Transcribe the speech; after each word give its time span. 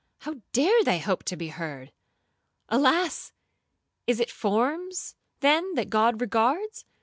How 0.21 0.41
dare 0.51 0.83
they 0.83 0.97
hope 0.97 1.21
to 1.25 1.35
be 1.35 1.49
heard? 1.49 1.91
Alas! 2.69 3.33
is 4.07 4.19
it 4.19 4.31
forms 4.31 5.13
then 5.41 5.75
that 5.75 5.91
God 5.91 6.21
regards? 6.21 6.85